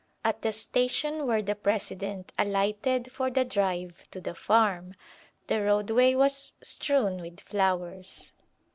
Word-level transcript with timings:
At 0.25 0.41
the 0.41 0.51
station 0.51 1.27
where 1.27 1.43
the 1.43 1.53
President 1.53 2.31
alighted 2.39 3.11
for 3.11 3.29
the 3.29 3.45
drive 3.45 4.09
to 4.09 4.19
the 4.19 4.33
farm, 4.33 4.95
the 5.45 5.61
roadway 5.61 6.15
was 6.15 6.53
strewn 6.63 7.21
with 7.21 7.41
flowers. 7.41 8.33